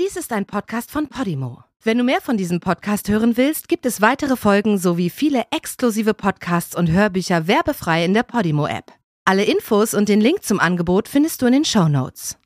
Dies 0.00 0.16
ist 0.16 0.32
ein 0.32 0.46
Podcast 0.46 0.90
von 0.90 1.08
Podimo. 1.08 1.64
Wenn 1.82 1.98
du 1.98 2.04
mehr 2.04 2.22
von 2.22 2.38
diesem 2.38 2.60
Podcast 2.60 3.10
hören 3.10 3.36
willst, 3.36 3.68
gibt 3.68 3.84
es 3.84 4.00
weitere 4.00 4.36
Folgen 4.36 4.78
sowie 4.78 5.10
viele 5.10 5.44
exklusive 5.50 6.14
Podcasts 6.14 6.74
und 6.74 6.90
Hörbücher 6.90 7.46
werbefrei 7.46 8.02
in 8.02 8.14
der 8.14 8.22
Podimo-App. 8.22 8.90
Alle 9.26 9.44
Infos 9.44 9.92
und 9.92 10.08
den 10.08 10.22
Link 10.22 10.44
zum 10.44 10.60
Angebot 10.60 11.08
findest 11.08 11.42
du 11.42 11.46
in 11.46 11.52
den 11.52 11.64
Show 11.66 11.88
Notes. 11.88 12.38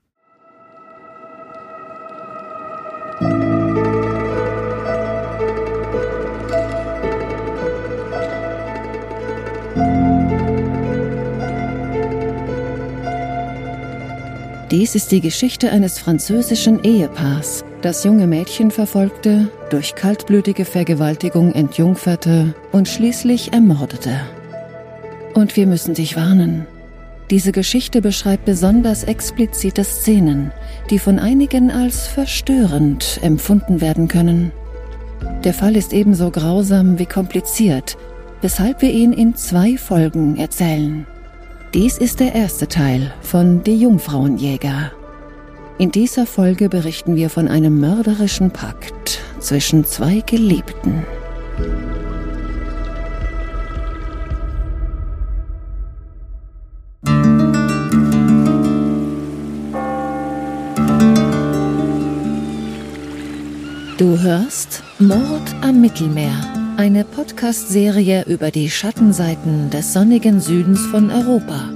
Dies 14.78 14.94
ist 14.94 15.10
die 15.10 15.22
Geschichte 15.22 15.70
eines 15.70 15.98
französischen 15.98 16.84
Ehepaars, 16.84 17.64
das 17.80 18.04
junge 18.04 18.26
Mädchen 18.26 18.70
verfolgte, 18.70 19.50
durch 19.70 19.94
kaltblütige 19.94 20.66
Vergewaltigung 20.66 21.54
entjungferte 21.54 22.54
und 22.72 22.86
schließlich 22.86 23.54
ermordete. 23.54 24.20
Und 25.32 25.56
wir 25.56 25.66
müssen 25.66 25.94
dich 25.94 26.14
warnen. 26.14 26.66
Diese 27.30 27.52
Geschichte 27.52 28.02
beschreibt 28.02 28.44
besonders 28.44 29.04
explizite 29.04 29.82
Szenen, 29.82 30.52
die 30.90 30.98
von 30.98 31.18
einigen 31.18 31.70
als 31.70 32.06
verstörend 32.06 33.18
empfunden 33.22 33.80
werden 33.80 34.08
können. 34.08 34.52
Der 35.42 35.54
Fall 35.54 35.74
ist 35.74 35.94
ebenso 35.94 36.30
grausam 36.30 36.98
wie 36.98 37.06
kompliziert, 37.06 37.96
weshalb 38.42 38.82
wir 38.82 38.90
ihn 38.90 39.14
in 39.14 39.36
zwei 39.36 39.78
Folgen 39.78 40.36
erzählen. 40.36 41.06
Dies 41.74 41.98
ist 41.98 42.20
der 42.20 42.34
erste 42.34 42.68
Teil 42.68 43.12
von 43.20 43.62
Die 43.62 43.76
Jungfrauenjäger. 43.76 44.92
In 45.78 45.90
dieser 45.90 46.24
Folge 46.24 46.68
berichten 46.68 47.16
wir 47.16 47.28
von 47.28 47.48
einem 47.48 47.80
mörderischen 47.80 48.50
Pakt 48.50 49.20
zwischen 49.40 49.84
zwei 49.84 50.20
Geliebten. 50.20 51.04
Du 63.98 64.18
hörst 64.18 64.82
Mord 64.98 65.54
am 65.62 65.80
Mittelmeer 65.80 66.55
eine 66.76 67.04
Podcast-Serie 67.04 68.24
über 68.26 68.50
die 68.50 68.68
Schattenseiten 68.70 69.70
des 69.70 69.94
sonnigen 69.94 70.40
Südens 70.40 70.80
von 70.86 71.10
Europa. 71.10 71.70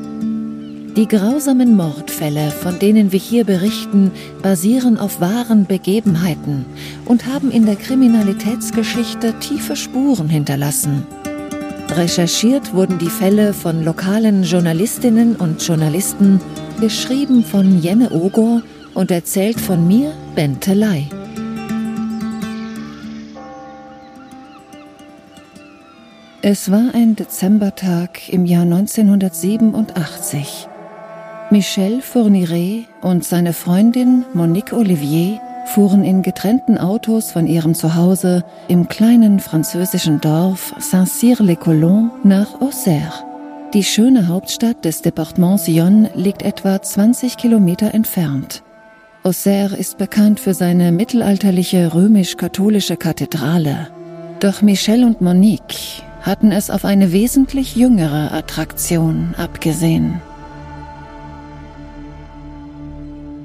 Die 0.94 1.08
grausamen 1.08 1.74
Mordfälle, 1.74 2.50
von 2.50 2.78
denen 2.78 3.10
wir 3.10 3.18
hier 3.18 3.44
berichten, 3.44 4.10
basieren 4.42 4.98
auf 4.98 5.20
wahren 5.20 5.64
Begebenheiten 5.64 6.66
und 7.06 7.26
haben 7.26 7.50
in 7.50 7.64
der 7.64 7.76
Kriminalitätsgeschichte 7.76 9.38
tiefe 9.40 9.74
Spuren 9.74 10.28
hinterlassen. 10.28 11.06
Recherchiert 11.88 12.74
wurden 12.74 12.98
die 12.98 13.10
Fälle 13.10 13.54
von 13.54 13.84
lokalen 13.84 14.42
Journalistinnen 14.42 15.36
und 15.36 15.66
Journalisten, 15.66 16.40
geschrieben 16.80 17.42
von 17.42 17.80
Jenne 17.80 18.10
Ogor 18.10 18.62
und 18.94 19.10
erzählt 19.10 19.60
von 19.60 19.86
mir, 19.88 20.12
Bente 20.34 20.74
Lai. 20.74 21.08
Es 26.42 26.70
war 26.70 26.94
ein 26.94 27.16
Dezembertag 27.16 28.30
im 28.30 28.46
Jahr 28.46 28.62
1987. 28.62 30.68
Michel 31.50 32.00
Fourniret 32.00 32.86
und 33.02 33.24
seine 33.24 33.52
Freundin 33.52 34.24
Monique 34.32 34.72
Olivier 34.72 35.38
fuhren 35.66 36.02
in 36.02 36.22
getrennten 36.22 36.78
Autos 36.78 37.30
von 37.30 37.46
ihrem 37.46 37.74
Zuhause 37.74 38.42
im 38.68 38.88
kleinen 38.88 39.38
französischen 39.38 40.22
Dorf 40.22 40.74
Saint-Cyr-les-Colons 40.78 42.10
nach 42.24 42.58
Auxerre. 42.62 43.22
Die 43.74 43.84
schöne 43.84 44.28
Hauptstadt 44.28 44.86
des 44.86 45.02
Departements 45.02 45.66
Yonne 45.66 46.08
liegt 46.14 46.40
etwa 46.40 46.80
20 46.80 47.36
Kilometer 47.36 47.92
entfernt. 47.92 48.62
Auxerre 49.24 49.76
ist 49.76 49.98
bekannt 49.98 50.40
für 50.40 50.54
seine 50.54 50.90
mittelalterliche 50.90 51.92
römisch-katholische 51.92 52.96
Kathedrale. 52.96 53.88
Doch 54.40 54.62
Michel 54.62 55.04
und 55.04 55.20
Monique 55.20 56.02
hatten 56.22 56.52
es 56.52 56.70
auf 56.70 56.84
eine 56.84 57.12
wesentlich 57.12 57.76
jüngere 57.76 58.32
Attraktion 58.32 59.34
abgesehen. 59.36 60.20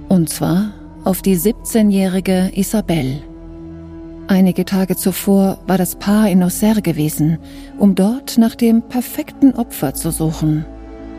Und 0.09 0.29
zwar 0.29 0.71
auf 1.03 1.21
die 1.21 1.37
17-jährige 1.37 2.51
Isabelle. 2.55 3.21
Einige 4.27 4.65
Tage 4.65 4.95
zuvor 4.95 5.59
war 5.67 5.77
das 5.77 5.95
Paar 5.95 6.29
in 6.29 6.41
Auxerre 6.41 6.81
gewesen, 6.81 7.37
um 7.77 7.93
dort 7.93 8.37
nach 8.37 8.55
dem 8.55 8.81
perfekten 8.81 9.53
Opfer 9.53 9.93
zu 9.93 10.11
suchen, 10.11 10.65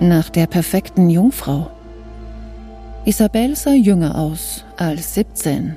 nach 0.00 0.28
der 0.28 0.46
perfekten 0.46 1.08
Jungfrau. 1.08 1.70
Isabelle 3.04 3.54
sah 3.54 3.74
jünger 3.74 4.18
aus 4.18 4.64
als 4.76 5.14
17. 5.14 5.76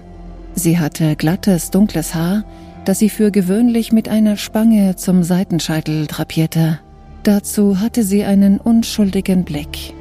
Sie 0.55 0.79
hatte 0.79 1.15
glattes, 1.15 1.69
dunkles 1.69 2.15
Haar, 2.15 2.43
das 2.89 2.97
sie 2.97 3.09
für 3.11 3.29
gewöhnlich 3.29 3.91
mit 3.91 4.09
einer 4.09 4.35
Spange 4.35 4.95
zum 4.95 5.21
Seitenscheitel 5.21 6.07
drapierte. 6.07 6.79
Dazu 7.21 7.79
hatte 7.79 8.01
sie 8.01 8.23
einen 8.23 8.57
unschuldigen 8.57 9.43
Blick. 9.43 9.93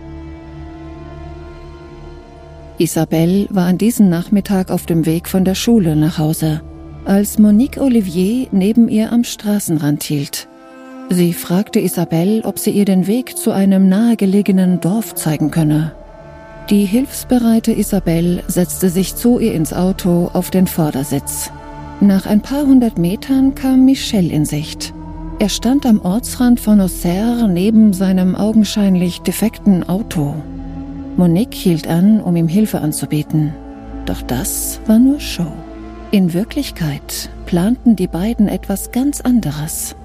Isabelle 2.78 3.46
war 3.50 3.66
an 3.66 3.76
diesem 3.76 4.08
Nachmittag 4.08 4.70
auf 4.70 4.86
dem 4.86 5.04
Weg 5.04 5.28
von 5.28 5.44
der 5.44 5.54
Schule 5.54 5.96
nach 5.96 6.16
Hause, 6.16 6.62
als 7.04 7.38
Monique 7.38 7.76
Olivier 7.76 8.46
neben 8.52 8.88
ihr 8.88 9.12
am 9.12 9.22
Straßenrand 9.22 10.02
hielt. 10.02 10.48
Sie 11.10 11.34
fragte 11.34 11.80
Isabelle, 11.80 12.42
ob 12.46 12.58
sie 12.58 12.70
ihr 12.70 12.86
den 12.86 13.06
Weg 13.06 13.36
zu 13.36 13.50
einem 13.50 13.90
nahegelegenen 13.90 14.80
Dorf 14.80 15.14
zeigen 15.14 15.50
könne. 15.50 15.92
Die 16.70 16.86
hilfsbereite 16.86 17.70
Isabelle 17.72 18.44
setzte 18.46 18.88
sich 18.88 19.14
zu 19.14 19.40
ihr 19.40 19.52
ins 19.52 19.74
Auto 19.74 20.30
auf 20.32 20.50
den 20.50 20.66
Vordersitz. 20.66 21.50
Nach 22.00 22.26
ein 22.26 22.42
paar 22.42 22.64
hundert 22.64 22.96
Metern 22.96 23.56
kam 23.56 23.84
Michel 23.84 24.30
in 24.30 24.44
Sicht. 24.44 24.94
Er 25.40 25.48
stand 25.48 25.84
am 25.84 26.00
Ortsrand 26.00 26.60
von 26.60 26.80
Auxerre 26.80 27.48
neben 27.48 27.92
seinem 27.92 28.36
augenscheinlich 28.36 29.20
defekten 29.22 29.88
Auto. 29.88 30.36
Monique 31.16 31.54
hielt 31.54 31.88
an, 31.88 32.20
um 32.20 32.36
ihm 32.36 32.46
Hilfe 32.46 32.80
anzubieten. 32.80 33.52
Doch 34.06 34.22
das 34.22 34.80
war 34.86 35.00
nur 35.00 35.18
Show. 35.18 35.52
In 36.12 36.34
Wirklichkeit 36.34 37.30
planten 37.46 37.96
die 37.96 38.06
beiden 38.06 38.46
etwas 38.46 38.92
ganz 38.92 39.20
anderes. 39.20 39.96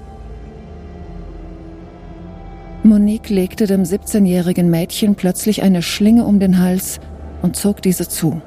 Monique 2.82 3.30
legte 3.30 3.68
dem 3.68 3.84
17-jährigen 3.84 4.68
Mädchen 4.68 5.14
plötzlich 5.14 5.62
eine 5.62 5.80
Schlinge 5.80 6.24
um 6.24 6.40
den 6.40 6.58
Hals 6.58 6.98
und 7.40 7.54
zog 7.54 7.82
diese 7.82 8.08
zu. 8.08 8.42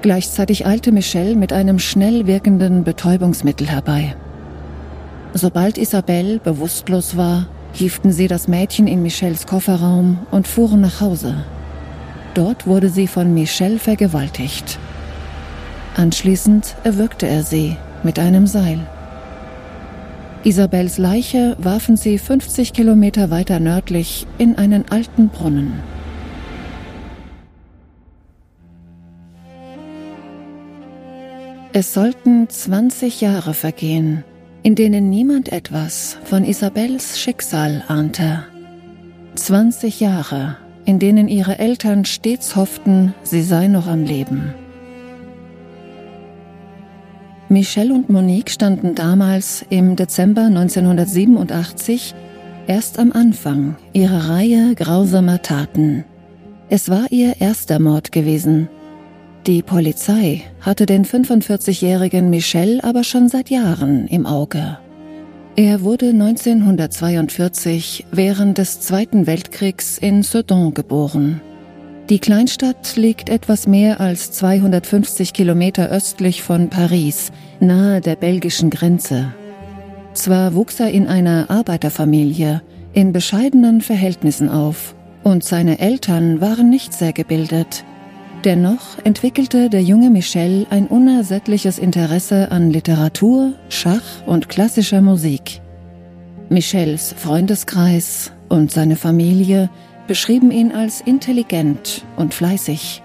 Gleichzeitig 0.00 0.64
eilte 0.64 0.92
Michelle 0.92 1.34
mit 1.34 1.52
einem 1.52 1.78
schnell 1.78 2.26
wirkenden 2.26 2.84
Betäubungsmittel 2.84 3.68
herbei. 3.68 4.14
Sobald 5.34 5.76
Isabelle 5.76 6.38
bewusstlos 6.38 7.16
war, 7.16 7.46
hieften 7.72 8.12
sie 8.12 8.28
das 8.28 8.48
Mädchen 8.48 8.86
in 8.86 9.02
Michels 9.02 9.46
Kofferraum 9.46 10.18
und 10.30 10.46
fuhren 10.46 10.80
nach 10.80 11.00
Hause. 11.00 11.44
Dort 12.34 12.66
wurde 12.66 12.88
sie 12.88 13.08
von 13.08 13.34
Michel 13.34 13.78
vergewaltigt. 13.78 14.78
Anschließend 15.96 16.76
erwürgte 16.84 17.26
er 17.26 17.42
sie 17.42 17.76
mit 18.04 18.18
einem 18.20 18.46
Seil. 18.46 18.78
Isabels 20.44 20.98
Leiche 20.98 21.56
warfen 21.58 21.96
sie 21.96 22.16
50 22.16 22.72
Kilometer 22.72 23.30
weiter 23.30 23.58
nördlich 23.58 24.26
in 24.38 24.56
einen 24.56 24.88
alten 24.90 25.28
Brunnen. 25.28 25.80
Es 31.80 31.94
sollten 31.94 32.48
20 32.48 33.20
Jahre 33.20 33.54
vergehen, 33.54 34.24
in 34.64 34.74
denen 34.74 35.10
niemand 35.10 35.52
etwas 35.52 36.18
von 36.24 36.44
Isabels 36.44 37.20
Schicksal 37.20 37.84
ahnte. 37.86 38.42
20 39.36 40.00
Jahre, 40.00 40.56
in 40.86 40.98
denen 40.98 41.28
ihre 41.28 41.60
Eltern 41.60 42.04
stets 42.04 42.56
hofften, 42.56 43.14
sie 43.22 43.42
sei 43.42 43.68
noch 43.68 43.86
am 43.86 44.02
Leben. 44.02 44.54
Michelle 47.48 47.94
und 47.94 48.10
Monique 48.10 48.50
standen 48.50 48.96
damals 48.96 49.64
im 49.70 49.94
Dezember 49.94 50.46
1987 50.46 52.12
erst 52.66 52.98
am 52.98 53.12
Anfang 53.12 53.76
ihrer 53.92 54.30
Reihe 54.30 54.74
grausamer 54.74 55.42
Taten. 55.42 56.04
Es 56.70 56.90
war 56.90 57.06
ihr 57.12 57.40
erster 57.40 57.78
Mord 57.78 58.10
gewesen 58.10 58.68
die 59.46 59.62
Polizei 59.62 60.42
hatte 60.60 60.86
den 60.86 61.04
45-jährigen 61.04 62.28
Michel 62.30 62.80
aber 62.82 63.04
schon 63.04 63.28
seit 63.28 63.50
Jahren 63.50 64.06
im 64.08 64.26
Auge. 64.26 64.78
Er 65.56 65.82
wurde 65.82 66.10
1942 66.10 68.06
während 68.12 68.58
des 68.58 68.80
Zweiten 68.80 69.26
Weltkriegs 69.26 69.98
in 69.98 70.22
Sedan 70.22 70.74
geboren. 70.74 71.40
Die 72.10 72.18
Kleinstadt 72.18 72.96
liegt 72.96 73.28
etwas 73.28 73.66
mehr 73.66 74.00
als 74.00 74.30
250 74.32 75.32
Kilometer 75.32 75.90
östlich 75.90 76.42
von 76.42 76.70
Paris, 76.70 77.32
nahe 77.60 78.00
der 78.00 78.16
belgischen 78.16 78.70
Grenze. 78.70 79.34
Zwar 80.14 80.54
wuchs 80.54 80.80
er 80.80 80.90
in 80.90 81.06
einer 81.06 81.50
Arbeiterfamilie, 81.50 82.62
in 82.92 83.12
bescheidenen 83.12 83.80
Verhältnissen 83.80 84.48
auf, 84.48 84.94
und 85.22 85.44
seine 85.44 85.80
Eltern 85.80 86.40
waren 86.40 86.70
nicht 86.70 86.94
sehr 86.94 87.12
gebildet. 87.12 87.84
Dennoch 88.44 88.98
entwickelte 89.02 89.68
der 89.68 89.82
junge 89.82 90.10
Michel 90.10 90.66
ein 90.70 90.86
unersättliches 90.86 91.78
Interesse 91.78 92.52
an 92.52 92.70
Literatur, 92.70 93.54
Schach 93.68 94.24
und 94.26 94.48
klassischer 94.48 95.00
Musik. 95.00 95.60
Michels 96.48 97.14
Freundeskreis 97.16 98.32
und 98.48 98.70
seine 98.70 98.94
Familie 98.96 99.70
beschrieben 100.06 100.52
ihn 100.52 100.72
als 100.72 101.00
intelligent 101.00 102.04
und 102.16 102.32
fleißig. 102.32 103.02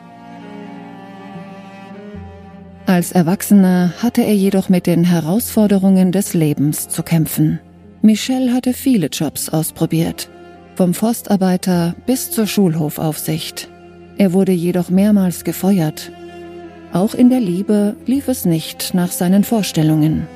Als 2.85 3.11
Erwachsener 3.11 3.93
hatte 4.03 4.21
er 4.21 4.35
jedoch 4.35 4.69
mit 4.69 4.85
den 4.85 5.03
Herausforderungen 5.03 6.11
des 6.11 6.35
Lebens 6.35 6.89
zu 6.89 7.01
kämpfen. 7.01 7.59
Michel 8.03 8.53
hatte 8.53 8.73
viele 8.73 9.07
Jobs 9.07 9.49
ausprobiert, 9.49 10.29
vom 10.75 10.93
Forstarbeiter 10.93 11.95
bis 12.05 12.29
zur 12.29 12.45
Schulhofaufsicht. 12.45 13.72
Er 14.17 14.33
wurde 14.33 14.51
jedoch 14.51 14.89
mehrmals 14.89 15.43
gefeuert. 15.43 16.11
Auch 16.91 17.15
in 17.15 17.29
der 17.29 17.39
Liebe 17.39 17.95
lief 18.05 18.27
es 18.27 18.45
nicht 18.45 18.93
nach 18.93 19.11
seinen 19.11 19.43
Vorstellungen. 19.43 20.27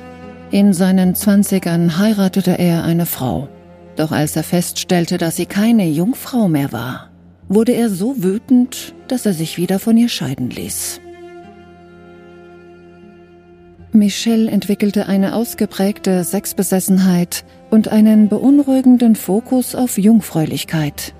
In 0.50 0.72
seinen 0.72 1.14
Zwanzigern 1.14 1.98
heiratete 1.98 2.58
er 2.58 2.84
eine 2.84 3.06
Frau. 3.06 3.48
Doch 3.96 4.12
als 4.12 4.34
er 4.36 4.44
feststellte, 4.44 5.18
dass 5.18 5.36
sie 5.36 5.46
keine 5.46 5.88
Jungfrau 5.88 6.48
mehr 6.48 6.72
war, 6.72 7.10
wurde 7.48 7.72
er 7.72 7.90
so 7.90 8.22
wütend, 8.22 8.94
dass 9.08 9.26
er 9.26 9.32
sich 9.32 9.58
wieder 9.58 9.78
von 9.78 9.96
ihr 9.96 10.08
scheiden 10.08 10.50
ließ. 10.50 11.00
Michel 13.92 14.48
entwickelte 14.48 15.06
eine 15.06 15.34
ausgeprägte 15.34 16.22
Sexbesessenheit 16.22 17.44
und 17.70 17.88
einen 17.88 18.28
beunruhigenden 18.28 19.16
Fokus 19.16 19.74
auf 19.74 19.98
Jungfräulichkeit. 19.98 21.14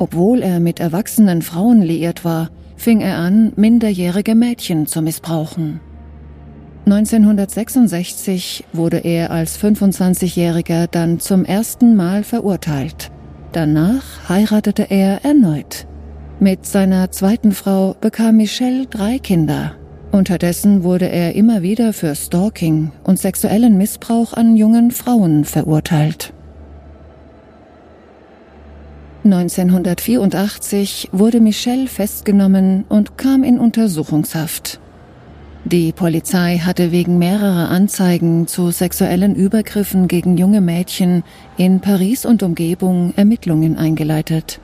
Obwohl 0.00 0.42
er 0.42 0.60
mit 0.60 0.80
erwachsenen 0.80 1.42
Frauen 1.42 1.82
liiert 1.82 2.24
war, 2.24 2.48
fing 2.74 3.02
er 3.02 3.18
an, 3.18 3.52
minderjährige 3.56 4.34
Mädchen 4.34 4.86
zu 4.86 5.02
missbrauchen. 5.02 5.80
1966 6.86 8.64
wurde 8.72 8.96
er 8.96 9.30
als 9.30 9.62
25-Jähriger 9.62 10.86
dann 10.90 11.20
zum 11.20 11.44
ersten 11.44 11.96
Mal 11.96 12.24
verurteilt. 12.24 13.10
Danach 13.52 14.30
heiratete 14.30 14.90
er 14.90 15.22
erneut. 15.22 15.86
Mit 16.40 16.64
seiner 16.64 17.10
zweiten 17.10 17.52
Frau 17.52 17.94
bekam 18.00 18.38
Michel 18.38 18.86
drei 18.88 19.18
Kinder. 19.18 19.74
Unterdessen 20.12 20.82
wurde 20.82 21.10
er 21.10 21.34
immer 21.34 21.60
wieder 21.60 21.92
für 21.92 22.14
Stalking 22.14 22.92
und 23.04 23.18
sexuellen 23.18 23.76
Missbrauch 23.76 24.32
an 24.32 24.56
jungen 24.56 24.92
Frauen 24.92 25.44
verurteilt. 25.44 26.32
1984 29.24 31.10
wurde 31.12 31.40
Michel 31.40 31.88
festgenommen 31.88 32.84
und 32.88 33.18
kam 33.18 33.44
in 33.44 33.58
Untersuchungshaft. 33.58 34.80
Die 35.66 35.92
Polizei 35.92 36.56
hatte 36.56 36.90
wegen 36.90 37.18
mehrerer 37.18 37.68
Anzeigen 37.68 38.46
zu 38.46 38.70
sexuellen 38.70 39.34
Übergriffen 39.34 40.08
gegen 40.08 40.38
junge 40.38 40.62
Mädchen 40.62 41.22
in 41.58 41.80
Paris 41.80 42.24
und 42.24 42.42
Umgebung 42.42 43.12
Ermittlungen 43.14 43.76
eingeleitet. 43.76 44.58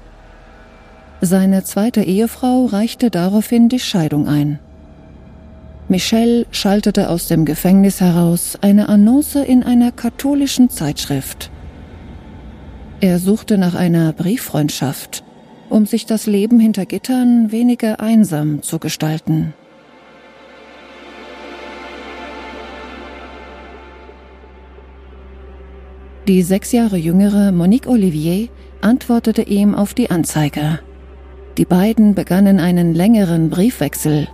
Seine 1.21 1.65
zweite 1.65 2.03
Ehefrau 2.03 2.65
reichte 2.65 3.11
daraufhin 3.11 3.69
die 3.69 3.81
Scheidung 3.81 4.27
ein. 4.27 4.59
Michel 5.89 6.47
schaltete 6.51 7.11
aus 7.11 7.29
dem 7.29 7.45
Gefängnis 7.45 8.01
heraus 8.01 8.57
eine 8.63 8.89
Annonce 8.89 9.37
in 9.37 9.63
einer 9.63 9.93
katholischen 9.93 10.71
Zeitschrift. 10.71 11.51
Er 13.01 13.19
suchte 13.19 13.59
nach 13.59 13.75
einer 13.75 14.13
Brieffreundschaft, 14.15 15.23
um 15.69 15.85
sich 15.85 16.07
das 16.07 16.27
Leben 16.27 16.59
hinter 16.59 16.87
Gittern 16.87 17.53
weniger 17.53 18.01
einsam 18.01 18.63
zu 18.63 18.79
gestalten. 18.79 19.53
Die 26.27 26.43
sechs 26.43 26.73
Jahre 26.73 26.97
jüngere 26.97 27.53
Monique 27.53 27.87
Olivier 27.87 28.49
antwortete 28.81 29.43
ihm 29.43 29.75
auf 29.75 29.93
die 29.93 30.11
Anzeige. 30.11 30.81
Die 31.59 31.67
beiden 31.67 32.15
begannen 32.15 32.59
einen 32.59 32.95
längeren 32.95 33.51
Briefwechsel, 33.51 34.27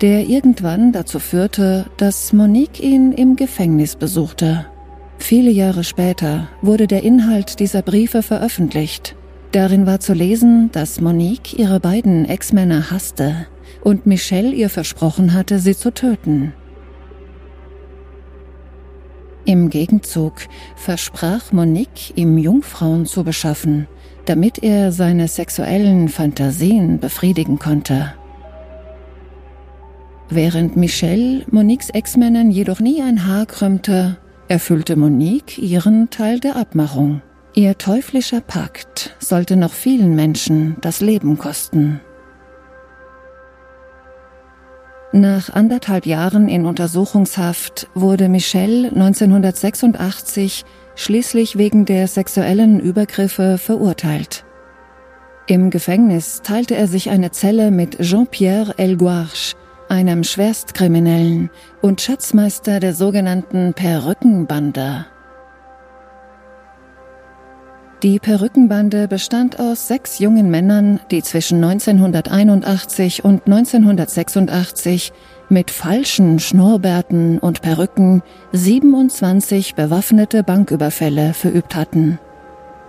der 0.00 0.26
irgendwann 0.26 0.92
dazu 0.92 1.18
führte, 1.18 1.86
dass 1.98 2.32
Monique 2.32 2.80
ihn 2.80 3.12
im 3.12 3.36
Gefängnis 3.36 3.94
besuchte. 3.94 4.66
Viele 5.18 5.50
Jahre 5.50 5.84
später 5.84 6.48
wurde 6.62 6.86
der 6.86 7.02
Inhalt 7.02 7.58
dieser 7.60 7.82
Briefe 7.82 8.22
veröffentlicht. 8.22 9.16
Darin 9.52 9.86
war 9.86 10.00
zu 10.00 10.12
lesen, 10.12 10.70
dass 10.72 11.00
Monique 11.00 11.58
ihre 11.58 11.80
beiden 11.80 12.28
Ex-Männer 12.28 12.90
hasste 12.90 13.46
und 13.82 14.06
Michelle 14.06 14.52
ihr 14.52 14.68
versprochen 14.68 15.32
hatte, 15.32 15.58
sie 15.58 15.76
zu 15.76 15.92
töten. 15.92 16.52
Im 19.44 19.70
Gegenzug 19.70 20.34
versprach 20.74 21.52
Monique, 21.52 22.12
ihm 22.16 22.36
Jungfrauen 22.36 23.06
zu 23.06 23.22
beschaffen, 23.22 23.86
damit 24.24 24.62
er 24.62 24.90
seine 24.90 25.28
sexuellen 25.28 26.08
Fantasien 26.08 26.98
befriedigen 26.98 27.58
konnte. 27.58 28.12
Während 30.28 30.76
Michelle 30.76 31.44
Moniques 31.48 31.90
Ex-Männern 31.90 32.50
jedoch 32.50 32.80
nie 32.80 33.00
ein 33.00 33.24
Haar 33.24 33.46
krümmte, 33.46 34.18
erfüllte 34.48 34.96
Monique 34.96 35.58
ihren 35.58 36.10
Teil 36.10 36.40
der 36.40 36.56
Abmachung. 36.56 37.22
Ihr 37.54 37.78
teuflischer 37.78 38.40
Pakt 38.40 39.16
sollte 39.18 39.56
noch 39.56 39.72
vielen 39.72 40.14
Menschen 40.14 40.76
das 40.80 41.00
Leben 41.00 41.38
kosten. 41.38 42.00
Nach 45.12 45.48
anderthalb 45.48 46.04
Jahren 46.04 46.48
in 46.48 46.66
Untersuchungshaft 46.66 47.88
wurde 47.94 48.28
Michel 48.28 48.90
1986 48.94 50.64
schließlich 50.94 51.56
wegen 51.56 51.84
der 51.86 52.08
sexuellen 52.08 52.80
Übergriffe 52.80 53.56
verurteilt. 53.56 54.44
Im 55.46 55.70
Gefängnis 55.70 56.42
teilte 56.42 56.74
er 56.74 56.88
sich 56.88 57.08
eine 57.08 57.30
Zelle 57.30 57.70
mit 57.70 57.98
Jean-Pierre 58.00 58.74
Elguarche, 58.78 59.54
einem 59.88 60.24
Schwerstkriminellen 60.24 61.50
und 61.82 62.00
Schatzmeister 62.00 62.80
der 62.80 62.94
sogenannten 62.94 63.74
Perückenbande. 63.74 65.06
Die 68.02 68.18
Perückenbande 68.18 69.08
bestand 69.08 69.58
aus 69.58 69.88
sechs 69.88 70.18
jungen 70.18 70.50
Männern, 70.50 71.00
die 71.10 71.22
zwischen 71.22 71.64
1981 71.64 73.24
und 73.24 73.46
1986 73.46 75.12
mit 75.48 75.70
falschen 75.70 76.38
Schnurrbärten 76.38 77.38
und 77.38 77.62
Perücken 77.62 78.22
27 78.52 79.74
bewaffnete 79.76 80.42
Banküberfälle 80.42 81.32
verübt 81.32 81.74
hatten. 81.74 82.18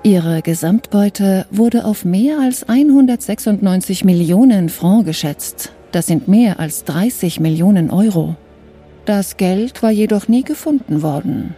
Ihre 0.03 0.41
Gesamtbeute 0.41 1.45
wurde 1.51 1.85
auf 1.85 2.03
mehr 2.03 2.39
als 2.39 2.67
196 2.67 4.03
Millionen 4.03 4.67
Francs 4.67 5.05
geschätzt. 5.05 5.71
Das 5.97 6.05
sind 6.05 6.27
mehr 6.27 6.59
als 6.59 6.83
30 6.83 7.39
Millionen 7.39 7.89
Euro. 7.89 8.35
Das 9.05 9.35
Geld 9.35 9.81
war 9.81 9.89
jedoch 9.89 10.27
nie 10.27 10.43
gefunden 10.43 11.01
worden. 11.01 11.55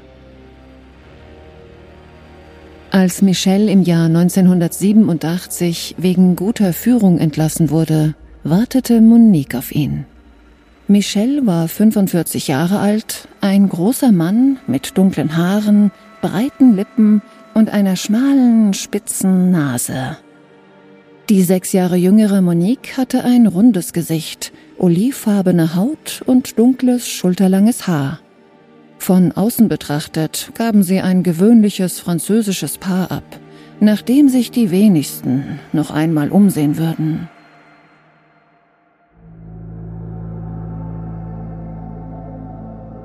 Als 2.89 3.21
Michel 3.21 3.67
im 3.67 3.83
Jahr 3.83 4.05
1987 4.05 5.95
wegen 5.97 6.37
guter 6.37 6.71
Führung 6.71 7.17
entlassen 7.17 7.69
wurde, 7.69 8.15
wartete 8.45 9.01
Monique 9.01 9.55
auf 9.55 9.73
ihn. 9.73 10.05
Michel 10.87 11.45
war 11.45 11.67
45 11.67 12.47
Jahre 12.47 12.79
alt, 12.79 13.27
ein 13.41 13.67
großer 13.67 14.13
Mann 14.13 14.57
mit 14.67 14.97
dunklen 14.97 15.35
Haaren, 15.35 15.91
breiten 16.21 16.77
Lippen 16.77 17.21
und 17.53 17.71
einer 17.71 17.97
schmalen, 17.97 18.73
spitzen 18.73 19.51
Nase. 19.51 20.15
Die 21.29 21.43
sechs 21.43 21.73
Jahre 21.73 21.95
jüngere 21.95 22.41
Monique 22.41 22.97
hatte 22.97 23.23
ein 23.23 23.45
rundes 23.45 23.93
Gesicht, 23.93 24.51
olivfarbene 24.79 25.75
Haut 25.75 26.23
und 26.25 26.57
dunkles, 26.57 27.07
schulterlanges 27.07 27.85
Haar. 27.85 28.19
Von 28.97 29.31
außen 29.33 29.67
betrachtet 29.67 30.49
gaben 30.55 30.81
sie 30.81 31.01
ein 31.01 31.21
gewöhnliches 31.21 31.99
französisches 31.99 32.79
Paar 32.79 33.11
ab, 33.11 33.39
nach 33.79 34.01
dem 34.01 34.27
sich 34.27 34.49
die 34.49 34.71
wenigsten 34.71 35.59
noch 35.71 35.91
einmal 35.91 36.31
umsehen 36.31 36.79
würden. 36.79 37.29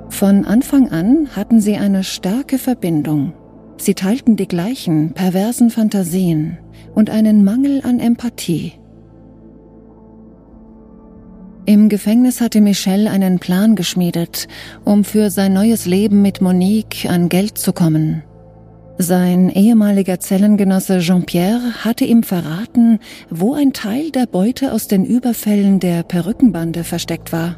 Von 0.09 0.45
Anfang 0.45 0.89
an 0.89 1.29
hatten 1.35 1.61
sie 1.61 1.77
eine 1.77 2.03
starke 2.03 2.57
Verbindung. 2.57 3.33
Sie 3.77 3.93
teilten 3.93 4.35
die 4.35 4.47
gleichen 4.47 5.13
perversen 5.13 5.69
Fantasien 5.69 6.57
und 6.95 7.09
einen 7.09 7.43
Mangel 7.43 7.81
an 7.83 7.99
Empathie. 7.99 8.73
Im 11.67 11.89
Gefängnis 11.89 12.41
hatte 12.41 12.61
Michel 12.61 13.07
einen 13.07 13.39
Plan 13.39 13.75
geschmiedet, 13.75 14.47
um 14.83 15.03
für 15.03 15.29
sein 15.29 15.53
neues 15.53 15.85
Leben 15.85 16.21
mit 16.21 16.41
Monique 16.41 17.07
an 17.09 17.27
Geld 17.27 17.57
zu 17.57 17.73
kommen. 17.73 18.23
Sein 18.97 19.49
ehemaliger 19.49 20.19
Zellengenosse 20.19 20.99
Jean-Pierre 20.99 21.83
hatte 21.83 22.05
ihm 22.05 22.23
verraten, 22.23 22.99
wo 23.29 23.53
ein 23.53 23.73
Teil 23.73 24.11
der 24.11 24.25
Beute 24.25 24.71
aus 24.71 24.87
den 24.87 25.03
Überfällen 25.03 25.79
der 25.79 26.03
Perückenbande 26.03 26.83
versteckt 26.83 27.33
war. 27.33 27.57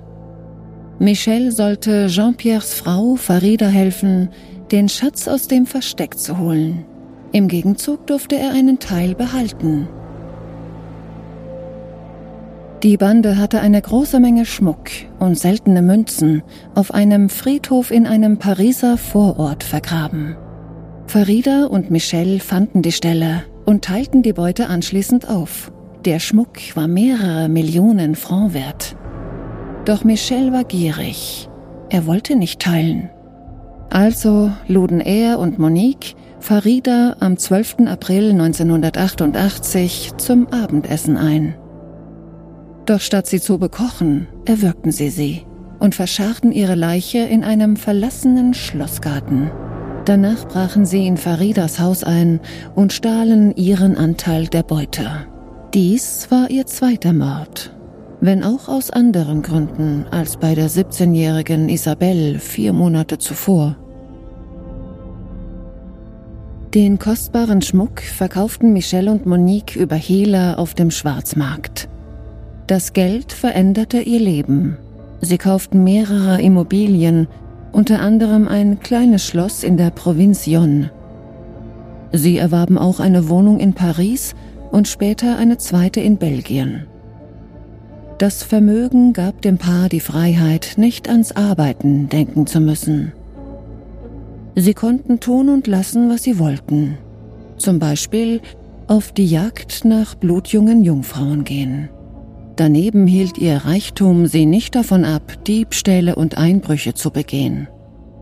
Michel 0.99 1.51
sollte 1.51 2.07
Jean-Pierres 2.07 2.73
Frau 2.73 3.15
Farida 3.17 3.67
helfen, 3.67 4.29
den 4.71 4.89
Schatz 4.89 5.27
aus 5.27 5.47
dem 5.47 5.67
Versteck 5.67 6.17
zu 6.17 6.39
holen. 6.39 6.85
Im 7.31 7.47
Gegenzug 7.47 8.07
durfte 8.07 8.35
er 8.37 8.51
einen 8.51 8.79
Teil 8.79 9.15
behalten. 9.15 9.87
Die 12.83 12.95
Bande 12.95 13.37
hatte 13.37 13.59
eine 13.59 13.81
große 13.81 14.19
Menge 14.19 14.45
Schmuck 14.45 14.89
und 15.19 15.37
seltene 15.37 15.81
Münzen 15.81 16.43
auf 16.75 16.93
einem 16.93 17.29
Friedhof 17.29 17.89
in 17.89 18.05
einem 18.05 18.37
Pariser 18.37 18.97
Vorort 18.97 19.63
vergraben. 19.63 20.35
Farida 21.07 21.65
und 21.65 21.89
Michelle 21.89 22.39
fanden 22.39 22.81
die 22.81 22.91
Stelle 22.91 23.43
und 23.65 23.83
teilten 23.83 24.21
die 24.21 24.33
Beute 24.33 24.67
anschließend 24.67 25.27
auf. 25.27 25.71
Der 26.05 26.19
Schmuck 26.19 26.75
war 26.75 26.87
mehrere 26.87 27.49
Millionen 27.49 28.15
Franc 28.15 28.53
wert. 28.53 28.95
Doch 29.85 30.03
Michel 30.03 30.51
war 30.51 30.63
gierig. 30.63 31.49
Er 31.89 32.05
wollte 32.05 32.35
nicht 32.35 32.61
teilen. 32.61 33.09
Also 33.89 34.51
luden 34.67 34.99
er 34.99 35.39
und 35.39 35.57
Monique 35.57 36.15
Farida 36.39 37.15
am 37.19 37.37
12. 37.37 37.87
April 37.87 38.31
1988 38.31 40.13
zum 40.17 40.47
Abendessen 40.47 41.17
ein. 41.17 41.55
Doch 42.85 43.01
statt 43.01 43.27
sie 43.27 43.41
zu 43.41 43.57
bekochen, 43.57 44.27
erwürgten 44.45 44.91
sie 44.91 45.09
sie 45.09 45.45
und 45.79 45.95
verscharrten 45.95 46.51
ihre 46.51 46.75
Leiche 46.75 47.19
in 47.19 47.43
einem 47.43 47.75
verlassenen 47.75 48.53
Schlossgarten. 48.53 49.51
Danach 50.05 50.47
brachen 50.47 50.85
sie 50.85 51.05
in 51.05 51.17
Faridas 51.17 51.79
Haus 51.79 52.03
ein 52.03 52.39
und 52.75 52.93
stahlen 52.93 53.55
ihren 53.55 53.97
Anteil 53.97 54.47
der 54.47 54.63
Beute. 54.63 55.27
Dies 55.73 56.31
war 56.31 56.49
ihr 56.49 56.65
zweiter 56.65 57.13
Mord 57.13 57.77
wenn 58.19 58.43
auch 58.43 58.67
aus 58.67 58.89
anderen 58.89 59.41
Gründen 59.41 60.05
als 60.09 60.37
bei 60.37 60.55
der 60.55 60.69
17-jährigen 60.69 61.69
Isabelle 61.69 62.39
vier 62.39 62.73
Monate 62.73 63.17
zuvor. 63.17 63.77
Den 66.77 66.99
kostbaren 66.99 67.63
Schmuck 67.63 68.01
verkauften 68.01 68.71
Michelle 68.71 69.09
und 69.09 69.25
Monique 69.25 69.75
über 69.75 69.95
Hehler 69.95 70.59
auf 70.59 70.75
dem 70.75 70.91
Schwarzmarkt. 70.91 71.89
Das 72.67 72.93
Geld 72.93 73.33
veränderte 73.33 73.99
ihr 73.99 74.19
Leben. 74.19 74.77
Sie 75.19 75.39
kauften 75.39 75.83
mehrere 75.83 76.39
Immobilien, 76.39 77.27
unter 77.71 77.99
anderem 77.99 78.47
ein 78.47 78.79
kleines 78.79 79.25
Schloss 79.25 79.63
in 79.63 79.77
der 79.77 79.89
Provinz 79.89 80.45
Yonne. 80.45 80.91
Sie 82.13 82.37
erwarben 82.37 82.77
auch 82.77 82.99
eine 82.99 83.27
Wohnung 83.27 83.59
in 83.59 83.73
Paris 83.73 84.35
und 84.69 84.87
später 84.87 85.35
eine 85.35 85.57
zweite 85.57 85.99
in 85.99 86.17
Belgien. 86.17 86.85
Das 88.19 88.43
Vermögen 88.43 89.13
gab 89.13 89.41
dem 89.41 89.57
Paar 89.57 89.89
die 89.89 89.99
Freiheit, 89.99 90.75
nicht 90.77 91.09
ans 91.09 91.31
Arbeiten 91.31 92.07
denken 92.07 92.45
zu 92.45 92.59
müssen. 92.59 93.13
Sie 94.59 94.73
konnten 94.73 95.19
tun 95.19 95.49
und 95.49 95.67
lassen, 95.67 96.09
was 96.09 96.23
sie 96.23 96.39
wollten. 96.39 96.97
Zum 97.57 97.77
Beispiel 97.77 98.41
auf 98.87 99.11
die 99.11 99.27
Jagd 99.27 99.85
nach 99.85 100.15
blutjungen 100.15 100.83
Jungfrauen 100.83 101.43
gehen. 101.43 101.89
Daneben 102.55 103.05
hielt 103.05 103.37
ihr 103.37 103.57
Reichtum 103.57 104.25
sie 104.25 104.47
nicht 104.47 104.73
davon 104.73 105.05
ab, 105.05 105.43
Diebstähle 105.45 106.15
und 106.15 106.39
Einbrüche 106.39 106.95
zu 106.95 107.11
begehen. 107.11 107.67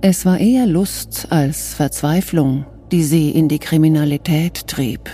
Es 0.01 0.25
war 0.25 0.37
eher 0.37 0.65
Lust 0.65 1.27
als 1.29 1.73
Verzweiflung, 1.73 2.65
die 2.91 3.03
sie 3.03 3.29
in 3.29 3.47
die 3.47 3.59
Kriminalität 3.59 4.67
trieb. 4.67 5.09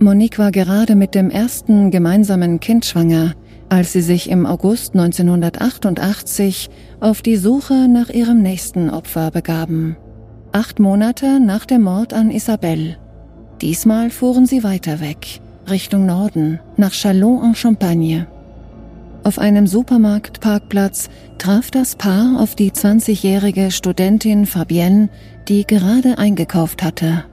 Monique 0.00 0.38
war 0.38 0.50
gerade 0.50 0.96
mit 0.96 1.14
dem 1.14 1.30
ersten 1.30 1.90
gemeinsamen 1.90 2.60
Kind 2.60 2.84
schwanger, 2.84 3.34
als 3.68 3.92
sie 3.92 4.02
sich 4.02 4.30
im 4.30 4.46
August 4.46 4.94
1988 4.94 6.70
auf 7.00 7.22
die 7.22 7.36
Suche 7.36 7.88
nach 7.88 8.08
ihrem 8.08 8.42
nächsten 8.42 8.90
Opfer 8.90 9.30
begaben. 9.30 9.96
Acht 10.52 10.78
Monate 10.78 11.40
nach 11.40 11.66
dem 11.66 11.82
Mord 11.82 12.14
an 12.14 12.30
Isabelle. 12.30 12.96
Diesmal 13.60 14.10
fuhren 14.10 14.46
sie 14.46 14.64
weiter 14.64 15.00
weg, 15.00 15.40
Richtung 15.68 16.06
Norden, 16.06 16.60
nach 16.76 16.92
Chalon 16.92 17.44
en 17.44 17.54
Champagne. 17.54 18.26
Auf 19.24 19.38
einem 19.38 19.66
Supermarktparkplatz 19.66 21.10
traf 21.36 21.70
das 21.70 21.96
Paar 21.96 22.40
auf 22.40 22.54
die 22.54 22.70
20-jährige 22.70 23.70
Studentin 23.70 24.46
Fabienne, 24.46 25.10
die 25.48 25.66
gerade 25.66 26.18
eingekauft 26.18 26.82
hatte. 26.82 27.24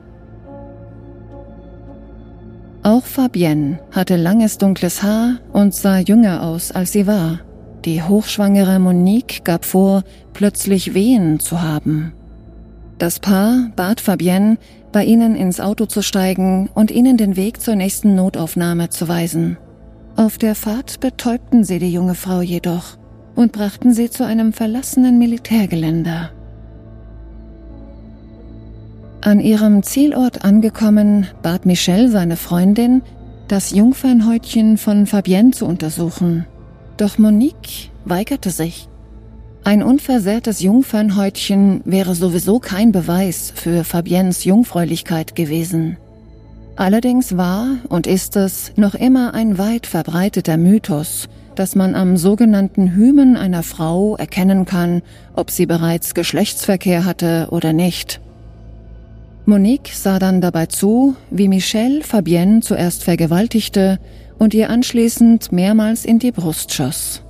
Auch 2.86 3.04
Fabienne 3.04 3.80
hatte 3.89 4.15
langes 4.15 4.60
dunkles 4.60 5.01
Haar 5.01 5.39
und 5.51 5.74
sah 5.74 5.98
jünger 5.98 6.44
aus, 6.44 6.72
als 6.72 6.92
sie 6.92 7.08
war. 7.08 7.39
Die 7.84 8.04
hochschwangere 8.04 8.77
Monique 8.77 9.44
gab 9.44 9.65
vor, 9.65 10.04
plötzlich 10.34 10.94
Wehen 10.94 11.39
zu 11.39 11.63
haben. 11.63 12.13
Das 13.00 13.20
Paar 13.20 13.72
bat 13.75 14.01
Fabienne, 14.01 14.60
bei 14.92 15.04
ihnen 15.04 15.36
ins 15.36 15.60
Auto 15.60 15.88
zu 15.88 16.04
steigen 16.04 16.70
und 16.75 16.92
ihnen 16.92 17.18
den 17.18 17.36
Weg 17.36 17.60
zur 17.60 17.74
nächsten 17.74 18.13
Notaufnahme 18.13 18.89
zu 18.89 19.08
weisen. 19.08 19.58
Auf 20.15 20.38
der 20.38 20.54
Fahrt 20.54 21.00
betäubten 21.00 21.63
sie 21.63 21.80
die 21.80 21.92
junge 21.92 22.13
Frau 22.13 22.42
jedoch 22.42 23.00
und 23.34 23.51
brachten 23.51 23.94
sie 23.94 24.12
zu 24.12 24.24
einem 24.24 24.54
verlassenen 24.54 25.18
Militärgeländer. 25.18 26.30
An 29.25 29.39
ihrem 29.39 29.82
Zielort 29.82 30.46
angekommen, 30.46 31.25
bat 31.41 31.65
Michelle 31.65 32.10
seine 32.10 32.38
Freundin, 32.38 33.01
das 33.48 33.72
Jungfernhäutchen 33.72 34.77
von 34.77 35.08
Fabienne 35.08 35.50
zu 35.50 35.65
untersuchen. 35.65 36.46
Doch 36.98 37.17
Monique 37.17 37.89
weigerte 38.05 38.51
sich. 38.51 38.88
Ein 39.63 39.82
unversehrtes 39.82 40.62
Jungfernhäutchen 40.62 41.82
wäre 41.86 42.13
sowieso 42.13 42.60
kein 42.60 42.91
Beweis 42.91 43.51
für 43.55 43.84
Fabiennes 43.84 44.44
Jungfräulichkeit 44.44 45.34
gewesen. 45.34 45.98
Allerdings 46.75 47.36
war 47.36 47.77
und 47.89 48.05
ist 48.05 48.36
es 48.36 48.74
noch 48.75 48.94
immer 48.94 49.34
ein 49.34 49.58
weit 49.58 49.88
verbreiteter 49.88 50.58
Mythos, 50.58 51.29
dass 51.55 51.74
man 51.74 51.96
am 51.96 52.15
sogenannten 52.15 52.94
Hymen 52.94 53.38
einer 53.38 53.63
Frau 53.63 54.17
erkennen 54.17 54.65
kann, 54.65 55.01
ob 55.34 55.50
sie 55.50 55.65
bereits 55.65 56.13
Geschlechtsverkehr 56.13 57.05
hatte 57.05 57.48
oder 57.50 57.74
nicht. 57.74 58.22
Monique 59.48 59.94
sah 59.94 60.18
dann 60.18 60.42
dabei 60.42 60.66
zu, 60.66 61.16
wie 61.30 61.48
Michelle 61.48 62.02
Fabienne 62.02 62.62
zuerst 62.62 63.04
vergewaltigte 63.04 64.00
und 64.40 64.54
ihr 64.56 64.72
anschließend 64.72 65.52
mehrmals 65.52 66.04
in 66.04 66.18
die 66.18 66.32
Brust 66.32 66.74
schoss. 66.74 67.22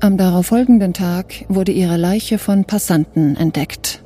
Am 0.00 0.16
darauffolgenden 0.16 0.92
Tag 0.92 1.46
wurde 1.48 1.72
ihre 1.72 1.96
Leiche 1.96 2.38
von 2.38 2.64
Passanten 2.64 3.36
entdeckt. 3.36 4.02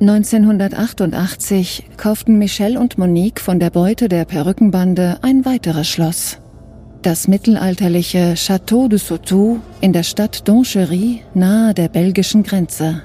1988 0.00 1.84
kauften 1.96 2.38
Michelle 2.38 2.80
und 2.80 2.98
Monique 2.98 3.40
von 3.40 3.60
der 3.60 3.70
Beute 3.70 4.08
der 4.08 4.24
Perückenbande 4.24 5.18
ein 5.22 5.44
weiteres 5.44 5.86
Schloss. 5.86 6.38
Das 7.02 7.28
mittelalterliche 7.28 8.34
Château 8.36 8.88
de 8.88 8.98
Sautou 8.98 9.60
in 9.80 9.92
der 9.92 10.02
Stadt 10.02 10.48
Donchery 10.48 11.20
nahe 11.34 11.74
der 11.74 11.88
belgischen 11.88 12.42
Grenze. 12.42 13.02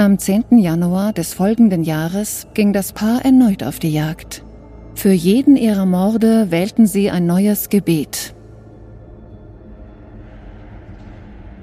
Am 0.00 0.16
10. 0.16 0.58
Januar 0.58 1.12
des 1.12 1.34
folgenden 1.34 1.82
Jahres 1.82 2.46
ging 2.54 2.72
das 2.72 2.92
Paar 2.92 3.24
erneut 3.24 3.64
auf 3.64 3.80
die 3.80 3.90
Jagd. 3.90 4.44
Für 4.94 5.10
jeden 5.10 5.56
ihrer 5.56 5.86
Morde 5.86 6.52
wählten 6.52 6.86
sie 6.86 7.10
ein 7.10 7.26
neues 7.26 7.68
Gebet. 7.68 8.32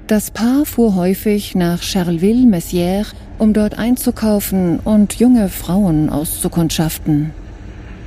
Das 0.06 0.30
Paar 0.30 0.66
fuhr 0.66 0.96
häufig 0.96 1.54
nach 1.54 1.80
Charleville-Messières, 1.80 3.14
um 3.38 3.54
dort 3.54 3.78
einzukaufen 3.78 4.80
und 4.80 5.14
junge 5.14 5.48
Frauen 5.48 6.10
auszukundschaften. 6.10 7.30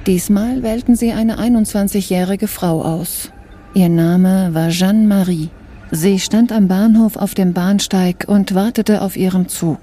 Diesmal 0.05 0.61
wählten 0.61 0.95
sie 0.95 1.11
eine 1.11 1.39
21-jährige 1.39 2.47
Frau 2.47 2.83
aus. 2.83 3.31
Ihr 3.73 3.89
Name 3.89 4.53
war 4.53 4.69
Jeanne-Marie. 4.69 5.49
Sie 5.89 6.19
stand 6.19 6.51
am 6.51 6.67
Bahnhof 6.67 7.15
auf 7.15 7.33
dem 7.33 7.53
Bahnsteig 7.53 8.25
und 8.27 8.53
wartete 8.53 9.01
auf 9.01 9.17
ihren 9.17 9.47
Zug. 9.47 9.79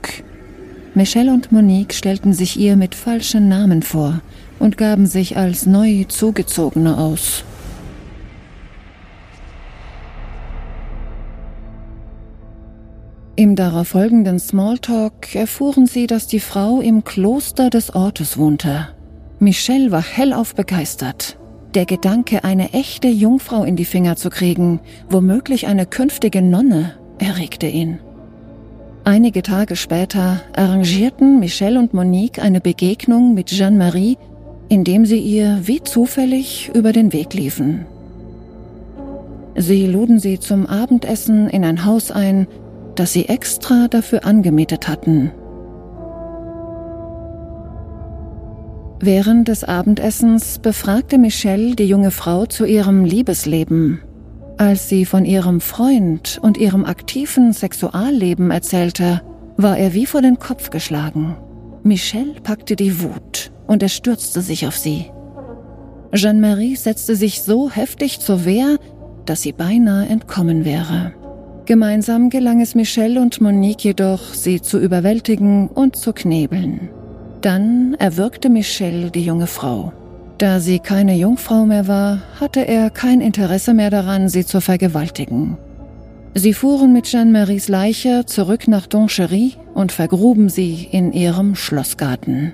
Michelle 0.97 1.31
und 1.31 1.53
Monique 1.53 1.93
stellten 1.93 2.33
sich 2.33 2.59
ihr 2.59 2.75
mit 2.75 2.95
falschen 2.95 3.51
Namen 3.51 3.83
vor 3.83 4.23
und 4.59 4.79
gaben 4.79 5.05
sich 5.07 5.37
als 5.37 5.67
neu 5.67 6.05
zugezogene 6.09 6.97
aus. 6.97 7.45
Im 13.37 13.57
darauffolgenden 13.57 14.39
Smalltalk 14.39 15.35
erfuhren 15.35 15.87
sie, 15.87 16.07
dass 16.07 16.29
die 16.29 16.41
Frau 16.41 16.81
im 16.81 17.05
Kloster 17.05 17.69
des 17.69 17.95
Ortes 17.95 18.39
wohnte. 18.39 18.89
Michelle 19.39 19.91
war 19.91 20.03
hellauf 20.03 20.55
begeistert. 20.55 21.37
Der 21.75 21.85
Gedanke, 21.85 22.43
eine 22.43 22.73
echte 22.73 23.09
Jungfrau 23.09 23.65
in 23.65 23.77
die 23.77 23.85
Finger 23.85 24.17
zu 24.17 24.31
kriegen, 24.31 24.81
womöglich 25.11 25.67
eine 25.67 25.85
künftige 25.85 26.41
Nonne, 26.41 26.95
erregte 27.19 27.67
ihn. 27.67 27.99
Einige 29.09 29.43
Tage 29.43 29.77
später 29.77 30.41
arrangierten 30.57 31.39
Michelle 31.39 31.79
und 31.79 31.95
Monique 31.95 32.41
eine 32.41 32.61
Begegnung 32.61 33.35
mit 33.35 33.51
Jeanne-Marie, 33.51 34.19
indem 34.69 35.07
sie 35.07 35.21
ihr 35.21 35.61
wie 35.63 35.81
zufällig 35.81 36.73
über 36.75 36.93
den 36.93 37.13
Weg 37.13 37.33
liefen. 37.33 37.87
Sie 39.55 39.87
luden 39.87 40.19
sie 40.19 40.41
zum 40.41 40.67
Abendessen 40.67 41.49
in 41.49 41.65
ein 41.65 41.85
Haus 41.85 42.11
ein, 42.11 42.49
das 42.97 43.13
sie 43.13 43.29
extra 43.29 43.87
dafür 43.87 44.25
angemietet 44.25 44.89
hatten. 44.89 45.31
Während 48.99 49.47
des 49.47 49.63
Abendessens 49.63 50.59
befragte 50.59 51.19
Michelle 51.19 51.77
die 51.77 51.87
junge 51.87 52.11
Frau 52.11 52.47
zu 52.47 52.65
ihrem 52.65 53.05
Liebesleben. 53.05 54.01
Als 54.59 54.89
sie 54.89 55.05
von 55.05 55.27
ihrem 55.27 55.61
Freund 55.61 56.39
und 56.41 56.57
ihrem 56.57 56.87
aktiven 56.87 57.53
Sexualleben 57.53 58.51
erzählte, 58.51 59.21
war 59.59 59.77
er 59.77 59.93
wie 59.93 60.07
vor 60.07 60.23
den 60.23 60.39
Kopf 60.39 60.71
geschlagen. 60.71 61.37
Michelle 61.83 62.41
packte 62.43 62.75
die 62.75 63.03
Wut 63.03 63.53
und 63.67 63.83
er 63.83 63.91
stürzte 63.91 64.41
sich 64.41 64.67
auf 64.67 64.77
sie. 64.77 65.11
Jeanne-Marie 66.13 66.77
setzte 66.77 67.17
sich 67.17 67.43
so 67.43 67.71
heftig 67.71 68.21
zur 68.21 68.47
Wehr, 68.47 68.79
dass 69.27 69.43
sie 69.43 69.53
beinahe 69.53 70.09
entkommen 70.09 70.65
wäre. 70.65 71.13
Gemeinsam 71.67 72.31
gelang 72.31 72.61
es 72.63 72.75
Michelle 72.75 73.21
und 73.21 73.41
Monique 73.41 73.85
jedoch, 73.85 74.33
sie 74.33 74.63
zu 74.63 74.79
überwältigen 74.79 75.69
und 75.69 75.97
zu 75.97 76.13
knebeln. 76.13 76.89
Dann 77.43 77.95
erwürgte 77.99 78.49
Michel 78.49 79.11
die 79.11 79.25
junge 79.25 79.49
Frau. 79.49 79.93
Da 80.39 80.61
sie 80.61 80.81
keine 80.81 81.17
Jungfrau 81.17 81.65
mehr 81.65 81.89
war, 81.89 82.19
hatte 82.39 82.61
er 82.61 82.91
kein 82.91 83.23
Interesse 83.23 83.73
mehr 83.73 83.89
daran, 83.89 84.29
sie 84.29 84.45
zu 84.45 84.61
vergewaltigen. 84.61 85.57
Sie 86.35 86.53
fuhren 86.53 86.93
mit 86.93 87.07
Jeanne-Maries 87.07 87.69
Leiche 87.69 88.27
zurück 88.27 88.69
nach 88.69 88.87
Donchery 88.87 89.55
und 89.73 89.93
vergruben 89.93 90.51
sie 90.51 90.87
in 90.93 91.13
ihrem 91.13 91.55
Schlossgarten. 91.55 92.53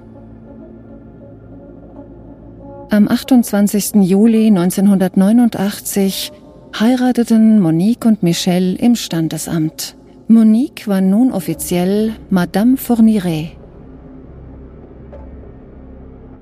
Am 2.90 3.08
28. 3.08 3.94
Juli 4.02 4.46
1989 4.46 6.30
heirateten 6.78 7.58
Monique 7.58 8.04
und 8.04 8.22
Michel 8.22 8.76
im 8.76 8.94
Standesamt. 8.94 9.96
Monique 10.28 10.86
war 10.86 11.00
nun 11.00 11.32
offiziell 11.32 12.12
Madame 12.30 12.76
Fourniret 12.76 13.56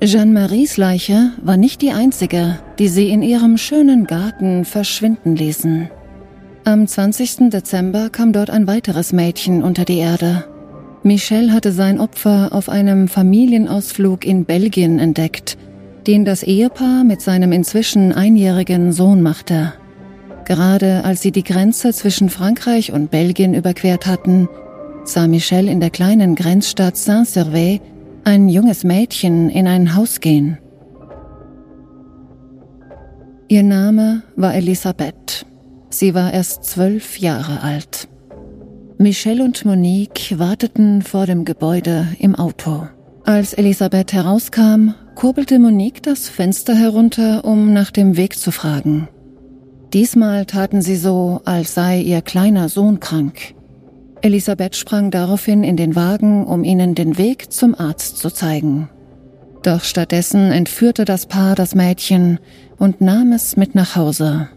Jeanne-Maries 0.02 0.78
Leiche 0.78 1.32
war 1.42 1.58
nicht 1.58 1.82
die 1.82 1.90
einzige, 1.90 2.58
die 2.78 2.88
sie 2.88 3.10
in 3.10 3.22
ihrem 3.22 3.58
schönen 3.58 4.06
Garten 4.06 4.64
verschwinden 4.64 5.36
ließen. 5.36 5.90
Am 6.64 6.86
20. 6.86 7.50
Dezember 7.50 8.08
kam 8.08 8.32
dort 8.32 8.48
ein 8.48 8.66
weiteres 8.66 9.12
Mädchen 9.12 9.62
unter 9.62 9.84
die 9.84 9.98
Erde. 9.98 10.46
Michel 11.02 11.52
hatte 11.52 11.70
sein 11.72 12.00
Opfer 12.00 12.48
auf 12.52 12.70
einem 12.70 13.08
Familienausflug 13.08 14.24
in 14.24 14.46
Belgien 14.46 14.98
entdeckt, 14.98 15.58
den 16.06 16.24
das 16.24 16.42
Ehepaar 16.44 17.04
mit 17.04 17.20
seinem 17.20 17.52
inzwischen 17.52 18.12
einjährigen 18.12 18.92
Sohn 18.92 19.20
machte. 19.20 19.74
Gerade 20.46 21.04
als 21.04 21.20
sie 21.20 21.30
die 21.30 21.44
Grenze 21.44 21.92
zwischen 21.92 22.30
Frankreich 22.30 22.90
und 22.90 23.10
Belgien 23.10 23.52
überquert 23.52 24.06
hatten, 24.06 24.48
sah 25.04 25.26
Michel 25.26 25.68
in 25.68 25.80
der 25.80 25.90
kleinen 25.90 26.36
Grenzstadt 26.36 26.96
Saint-Servais 26.96 27.80
ein 28.30 28.48
junges 28.48 28.84
Mädchen 28.84 29.50
in 29.50 29.66
ein 29.66 29.96
Haus 29.96 30.20
gehen. 30.20 30.58
Ihr 33.48 33.64
Name 33.64 34.22
war 34.36 34.54
Elisabeth. 34.54 35.44
Sie 35.88 36.14
war 36.14 36.32
erst 36.32 36.62
zwölf 36.62 37.18
Jahre 37.18 37.60
alt. 37.62 38.06
Michelle 38.98 39.42
und 39.42 39.64
Monique 39.64 40.38
warteten 40.38 41.02
vor 41.02 41.26
dem 41.26 41.44
Gebäude 41.44 42.06
im 42.20 42.36
Auto. 42.36 42.86
Als 43.24 43.52
Elisabeth 43.52 44.12
herauskam, 44.12 44.94
kurbelte 45.16 45.58
Monique 45.58 46.00
das 46.00 46.28
Fenster 46.28 46.76
herunter, 46.76 47.44
um 47.44 47.72
nach 47.72 47.90
dem 47.90 48.16
Weg 48.16 48.38
zu 48.38 48.52
fragen. 48.52 49.08
Diesmal 49.92 50.46
taten 50.46 50.82
sie 50.82 50.94
so, 50.94 51.40
als 51.44 51.74
sei 51.74 52.00
ihr 52.00 52.22
kleiner 52.22 52.68
Sohn 52.68 53.00
krank. 53.00 53.56
Elisabeth 54.22 54.76
sprang 54.76 55.10
daraufhin 55.10 55.64
in 55.64 55.76
den 55.76 55.96
Wagen, 55.96 56.46
um 56.46 56.64
ihnen 56.64 56.94
den 56.94 57.16
Weg 57.16 57.52
zum 57.52 57.74
Arzt 57.74 58.18
zu 58.18 58.30
zeigen. 58.30 58.88
Doch 59.62 59.82
stattdessen 59.82 60.50
entführte 60.52 61.04
das 61.04 61.26
Paar 61.26 61.54
das 61.54 61.74
Mädchen 61.74 62.38
und 62.78 63.00
nahm 63.00 63.32
es 63.32 63.56
mit 63.56 63.74
nach 63.74 63.96
Hause. 63.96 64.48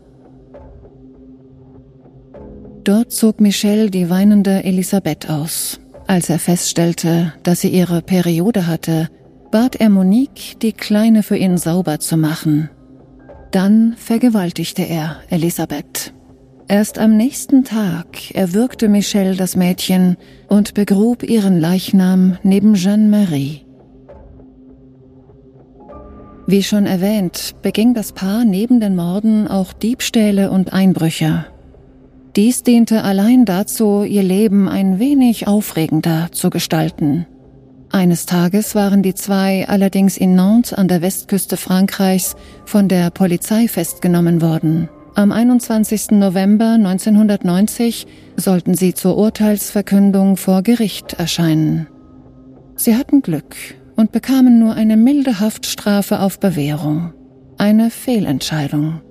Dort 2.84 3.12
zog 3.12 3.40
Michel 3.40 3.90
die 3.90 4.10
weinende 4.10 4.64
Elisabeth 4.64 5.30
aus. 5.30 5.80
Als 6.08 6.30
er 6.30 6.40
feststellte, 6.40 7.34
dass 7.44 7.62
sie 7.62 7.70
ihre 7.70 8.02
Periode 8.02 8.68
hatte, 8.68 9.10
bat 9.52 9.78
er 9.78 9.90
Monique, 9.90 10.60
die 10.62 10.74
Kleine 10.74 11.24
für 11.24 11.38
ihn 11.38 11.58
sauber 11.58 12.00
zu 12.00 12.18
machen. 12.18 12.70
Dann 13.52 13.94
vergewaltigte 13.98 14.82
er 14.82 15.18
Elisabeth. 15.30 16.14
Erst 16.74 16.98
am 16.98 17.16
nächsten 17.16 17.64
Tag 17.64 18.34
erwürgte 18.34 18.90
Michel 18.90 19.38
das 19.38 19.56
Mädchen 19.56 20.18
und 20.48 20.74
begrub 20.74 21.22
ihren 21.22 21.60
Leichnam 21.60 22.40
neben 22.42 22.74
Jeanne-Marie. 22.74 23.62
Wie 26.48 26.64
schon 26.64 26.88
erwähnt, 26.88 27.54
beging 27.62 27.94
das 27.94 28.12
Paar 28.12 28.44
neben 28.44 28.80
den 28.80 28.96
Morden 28.96 29.48
auch 29.48 29.72
Diebstähle 29.72 30.50
und 30.50 30.74
Einbrüche. 30.74 31.46
Dies 32.36 32.64
diente 32.64 33.04
allein 33.04 33.46
dazu, 33.46 34.02
ihr 34.02 34.24
Leben 34.24 34.68
ein 34.68 34.98
wenig 34.98 35.46
aufregender 35.46 36.30
zu 36.32 36.50
gestalten. 36.50 37.28
Eines 37.92 38.26
Tages 38.26 38.74
waren 38.74 39.04
die 39.04 39.14
zwei 39.14 39.68
allerdings 39.68 40.18
in 40.18 40.34
Nantes 40.34 40.74
an 40.74 40.88
der 40.88 41.04
Westküste 41.04 41.56
Frankreichs 41.56 42.36
von 42.66 42.88
der 42.88 43.12
Polizei 43.12 43.68
festgenommen 43.68 44.42
worden. 44.42 44.90
Am 45.16 45.32
21. 45.32 46.12
November 46.12 46.72
1990 46.72 48.08
sollten 48.36 48.74
sie 48.74 48.96
zur 48.96 49.16
Urteilsverkündung 49.16 50.38
vor 50.38 50.64
Gericht 50.64 51.14
erscheinen. 51.14 51.88
Sie 52.76 52.96
hatten 52.96 53.22
Glück 53.22 53.56
und 53.96 54.12
bekamen 54.12 54.58
nur 54.58 54.74
eine 54.74 54.98
milde 54.98 55.40
Haftstrafe 55.40 56.20
auf 56.20 56.40
Bewährung. 56.40 57.14
Eine 57.60 57.92
Fehlentscheidung. 57.92 59.02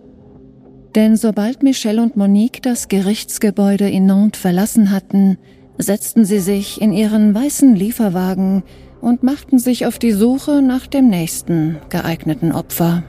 Denn 0.97 1.17
sobald 1.17 1.63
Michel 1.63 2.01
und 2.01 2.17
Monique 2.17 2.61
das 2.63 2.89
Gerichtsgebäude 2.89 3.89
in 3.89 4.05
Nantes 4.05 4.41
verlassen 4.41 4.91
hatten, 4.91 5.39
setzten 5.79 6.25
sie 6.25 6.41
sich 6.41 6.81
in 6.81 6.93
ihren 6.93 7.33
weißen 7.33 7.77
Lieferwagen 7.77 8.65
und 9.01 9.23
machten 9.23 9.61
sich 9.61 9.87
auf 9.87 10.01
die 10.01 10.13
Suche 10.13 10.63
nach 10.63 10.89
dem 10.89 11.09
nächsten 11.09 11.77
geeigneten 11.91 12.51
Opfer. 12.51 13.05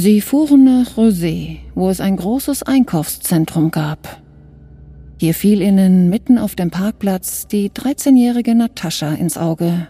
Sie 0.00 0.20
fuhren 0.20 0.62
nach 0.62 0.96
Rosé, 0.96 1.56
wo 1.74 1.90
es 1.90 2.00
ein 2.00 2.14
großes 2.14 2.62
Einkaufszentrum 2.62 3.72
gab. 3.72 4.22
Hier 5.18 5.34
fiel 5.34 5.60
ihnen 5.60 6.08
mitten 6.08 6.38
auf 6.38 6.54
dem 6.54 6.70
Parkplatz 6.70 7.48
die 7.48 7.70
13-jährige 7.70 8.54
Natascha 8.54 9.14
ins 9.14 9.36
Auge. 9.36 9.88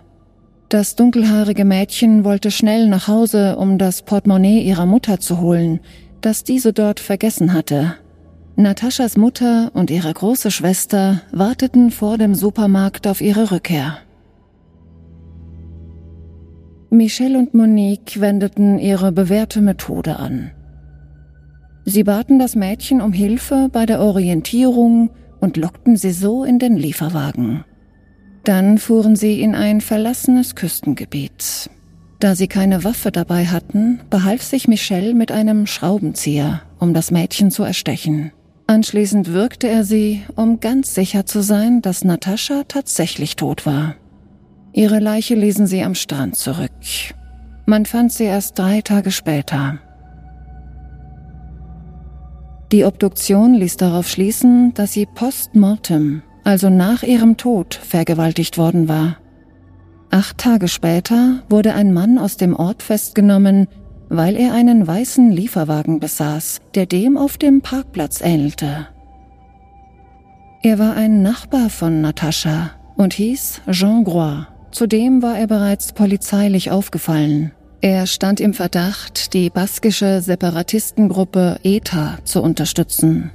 Das 0.70 0.96
dunkelhaarige 0.96 1.66
Mädchen 1.66 2.24
wollte 2.24 2.50
schnell 2.50 2.88
nach 2.88 3.06
Hause, 3.06 3.56
um 3.56 3.76
das 3.76 4.00
Portemonnaie 4.00 4.62
ihrer 4.62 4.86
Mutter 4.86 5.20
zu 5.20 5.42
holen, 5.42 5.80
das 6.22 6.42
diese 6.42 6.72
dort 6.72 7.00
vergessen 7.00 7.52
hatte. 7.52 7.96
Nataschas 8.56 9.18
Mutter 9.18 9.70
und 9.74 9.90
ihre 9.90 10.14
große 10.14 10.50
Schwester 10.50 11.20
warteten 11.32 11.90
vor 11.90 12.16
dem 12.16 12.34
Supermarkt 12.34 13.06
auf 13.06 13.20
ihre 13.20 13.50
Rückkehr. 13.50 13.98
Michelle 16.90 17.38
und 17.38 17.52
Monique 17.52 18.20
wendeten 18.20 18.78
ihre 18.78 19.12
bewährte 19.12 19.60
Methode 19.60 20.18
an. 20.18 20.52
Sie 21.84 22.04
baten 22.04 22.38
das 22.38 22.56
Mädchen 22.56 23.00
um 23.00 23.12
Hilfe 23.12 23.68
bei 23.70 23.86
der 23.86 24.00
Orientierung 24.00 25.10
und 25.40 25.56
lockten 25.56 25.96
sie 25.96 26.12
so 26.12 26.44
in 26.44 26.58
den 26.58 26.76
Lieferwagen. 26.76 27.64
Dann 28.44 28.78
fuhren 28.78 29.16
sie 29.16 29.42
in 29.42 29.54
ein 29.54 29.80
verlassenes 29.80 30.54
Küstengebiet. 30.54 31.70
Da 32.20 32.34
sie 32.34 32.48
keine 32.48 32.84
Waffe 32.84 33.12
dabei 33.12 33.46
hatten, 33.46 34.00
behalf 34.10 34.42
sich 34.42 34.66
Michelle 34.66 35.14
mit 35.14 35.30
einem 35.30 35.66
Schraubenzieher, 35.66 36.62
um 36.78 36.94
das 36.94 37.10
Mädchen 37.10 37.50
zu 37.50 37.62
erstechen. 37.62 38.32
Anschließend 38.66 39.28
würgte 39.28 39.68
er 39.68 39.84
sie, 39.84 40.22
um 40.36 40.60
ganz 40.60 40.94
sicher 40.94 41.26
zu 41.26 41.42
sein, 41.42 41.80
dass 41.80 42.04
Natascha 42.04 42.64
tatsächlich 42.66 43.36
tot 43.36 43.66
war. 43.66 43.94
Ihre 44.78 45.00
Leiche 45.00 45.34
ließen 45.34 45.66
sie 45.66 45.82
am 45.82 45.96
Strand 45.96 46.36
zurück. 46.36 46.70
Man 47.66 47.84
fand 47.84 48.12
sie 48.12 48.22
erst 48.22 48.56
drei 48.56 48.80
Tage 48.80 49.10
später. 49.10 49.80
Die 52.70 52.84
Obduktion 52.84 53.54
ließ 53.54 53.76
darauf 53.76 54.08
schließen, 54.08 54.72
dass 54.74 54.92
sie 54.92 55.06
post 55.06 55.56
mortem, 55.56 56.22
also 56.44 56.70
nach 56.70 57.02
ihrem 57.02 57.36
Tod, 57.36 57.74
vergewaltigt 57.74 58.56
worden 58.56 58.88
war. 58.88 59.16
Acht 60.12 60.38
Tage 60.38 60.68
später 60.68 61.42
wurde 61.48 61.74
ein 61.74 61.92
Mann 61.92 62.16
aus 62.16 62.36
dem 62.36 62.54
Ort 62.54 62.84
festgenommen, 62.84 63.66
weil 64.08 64.36
er 64.36 64.54
einen 64.54 64.86
weißen 64.86 65.32
Lieferwagen 65.32 65.98
besaß, 65.98 66.60
der 66.76 66.86
dem 66.86 67.16
auf 67.16 67.36
dem 67.36 67.62
Parkplatz 67.62 68.20
ähnelte. 68.20 68.86
Er 70.62 70.78
war 70.78 70.94
ein 70.94 71.20
Nachbar 71.22 71.68
von 71.68 72.00
Natascha 72.00 72.70
und 72.96 73.14
hieß 73.14 73.62
Jean 73.72 74.04
Grois. 74.04 74.46
Zudem 74.70 75.22
war 75.22 75.38
er 75.38 75.46
bereits 75.46 75.92
polizeilich 75.92 76.70
aufgefallen. 76.70 77.52
Er 77.80 78.06
stand 78.06 78.40
im 78.40 78.54
Verdacht, 78.54 79.34
die 79.34 79.50
baskische 79.50 80.20
Separatistengruppe 80.20 81.58
ETA 81.62 82.18
zu 82.24 82.42
unterstützen. 82.42 83.30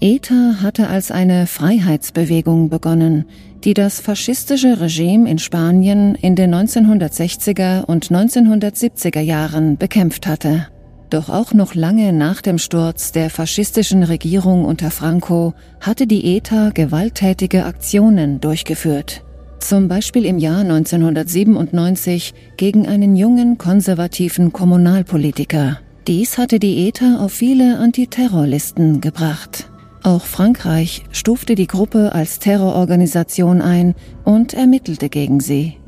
ETA 0.00 0.56
hatte 0.62 0.88
als 0.88 1.10
eine 1.10 1.46
Freiheitsbewegung 1.46 2.68
begonnen, 2.68 3.24
die 3.64 3.74
das 3.74 4.00
faschistische 4.00 4.80
Regime 4.80 5.28
in 5.28 5.38
Spanien 5.38 6.14
in 6.14 6.36
den 6.36 6.54
1960er 6.54 7.84
und 7.84 8.06
1970er 8.06 9.20
Jahren 9.20 9.78
bekämpft 9.78 10.26
hatte. 10.26 10.68
Doch 11.10 11.28
auch 11.28 11.54
noch 11.54 11.74
lange 11.74 12.12
nach 12.12 12.42
dem 12.42 12.58
Sturz 12.58 13.12
der 13.12 13.30
faschistischen 13.30 14.02
Regierung 14.02 14.64
unter 14.64 14.90
Franco 14.90 15.54
hatte 15.80 16.06
die 16.06 16.36
ETA 16.36 16.70
gewalttätige 16.70 17.64
Aktionen 17.64 18.40
durchgeführt. 18.40 19.22
Zum 19.60 19.88
Beispiel 19.88 20.24
im 20.26 20.38
Jahr 20.38 20.60
1997 20.60 22.34
gegen 22.56 22.86
einen 22.86 23.16
jungen 23.16 23.56
konservativen 23.56 24.52
Kommunalpolitiker. 24.52 25.78
Dies 26.06 26.38
hatte 26.38 26.58
die 26.58 26.86
ETA 26.88 27.18
auf 27.18 27.32
viele 27.32 27.78
Antiterrorlisten 27.78 29.00
gebracht. 29.00 29.70
Auch 30.02 30.24
Frankreich 30.24 31.04
stufte 31.10 31.56
die 31.56 31.66
Gruppe 31.66 32.12
als 32.12 32.38
Terrororganisation 32.38 33.60
ein 33.60 33.94
und 34.24 34.54
ermittelte 34.54 35.08
gegen 35.08 35.40
sie. 35.40 35.78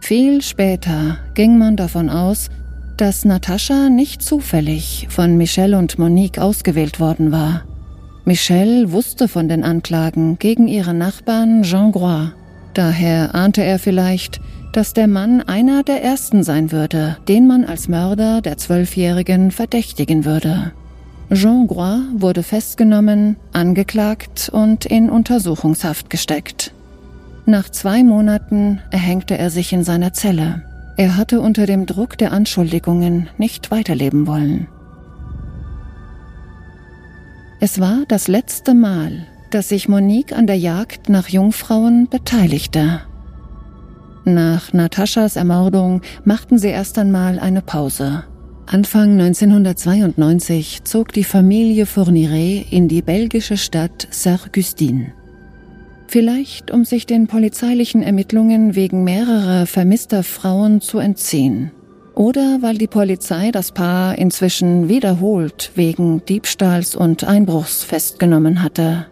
Viel 0.00 0.42
später 0.42 1.18
ging 1.34 1.56
man 1.56 1.76
davon 1.76 2.10
aus, 2.10 2.50
dass 3.00 3.24
Natascha 3.24 3.88
nicht 3.88 4.22
zufällig 4.22 5.06
von 5.08 5.36
Michelle 5.36 5.78
und 5.78 5.98
Monique 5.98 6.38
ausgewählt 6.38 7.00
worden 7.00 7.32
war. 7.32 7.62
Michelle 8.24 8.92
wusste 8.92 9.28
von 9.28 9.48
den 9.48 9.64
Anklagen 9.64 10.38
gegen 10.38 10.68
ihren 10.68 10.98
Nachbarn 10.98 11.62
Jean 11.62 11.92
Grois. 11.92 12.32
Daher 12.74 13.34
ahnte 13.34 13.62
er 13.62 13.78
vielleicht, 13.78 14.40
dass 14.72 14.92
der 14.92 15.08
Mann 15.08 15.40
einer 15.40 15.82
der 15.82 16.02
ersten 16.02 16.42
sein 16.42 16.72
würde, 16.72 17.16
den 17.26 17.46
man 17.46 17.64
als 17.64 17.88
Mörder 17.88 18.42
der 18.42 18.58
Zwölfjährigen 18.58 19.50
verdächtigen 19.50 20.24
würde. 20.24 20.72
Jean 21.32 21.66
Grois 21.66 22.00
wurde 22.12 22.42
festgenommen, 22.42 23.36
angeklagt 23.52 24.50
und 24.52 24.84
in 24.84 25.08
Untersuchungshaft 25.08 26.10
gesteckt. 26.10 26.74
Nach 27.46 27.70
zwei 27.70 28.02
Monaten 28.02 28.82
erhängte 28.90 29.38
er 29.38 29.50
sich 29.50 29.72
in 29.72 29.84
seiner 29.84 30.12
Zelle. 30.12 30.67
Er 30.98 31.16
hatte 31.16 31.40
unter 31.40 31.64
dem 31.64 31.86
Druck 31.86 32.18
der 32.18 32.32
Anschuldigungen 32.32 33.30
nicht 33.38 33.70
weiterleben 33.70 34.26
wollen. 34.26 34.66
Es 37.60 37.78
war 37.78 38.02
das 38.08 38.26
letzte 38.26 38.74
Mal, 38.74 39.24
dass 39.50 39.68
sich 39.68 39.88
Monique 39.88 40.32
an 40.32 40.48
der 40.48 40.58
Jagd 40.58 41.08
nach 41.08 41.28
Jungfrauen 41.28 42.08
beteiligte. 42.08 43.02
Nach 44.24 44.72
Nataschas 44.72 45.36
Ermordung 45.36 46.02
machten 46.24 46.58
sie 46.58 46.68
erst 46.68 46.98
einmal 46.98 47.38
eine 47.38 47.62
Pause. 47.62 48.24
Anfang 48.66 49.12
1992 49.12 50.82
zog 50.82 51.12
die 51.12 51.22
Familie 51.22 51.86
Fourniret 51.86 52.72
in 52.72 52.88
die 52.88 53.02
belgische 53.02 53.56
Stadt 53.56 54.08
Sarre-Gustin. 54.10 55.12
Vielleicht 56.10 56.70
um 56.70 56.86
sich 56.86 57.04
den 57.04 57.26
polizeilichen 57.26 58.02
Ermittlungen 58.02 58.74
wegen 58.74 59.04
mehrerer 59.04 59.66
vermisster 59.66 60.22
Frauen 60.22 60.80
zu 60.80 60.98
entziehen. 60.98 61.70
Oder 62.14 62.62
weil 62.62 62.78
die 62.78 62.86
Polizei 62.86 63.50
das 63.52 63.72
Paar 63.72 64.16
inzwischen 64.16 64.88
wiederholt 64.88 65.70
wegen 65.74 66.24
Diebstahls 66.24 66.96
und 66.96 67.24
Einbruchs 67.24 67.84
festgenommen 67.84 68.62
hatte. 68.62 69.06